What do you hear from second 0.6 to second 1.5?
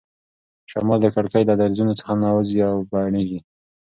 شمال د کړکۍ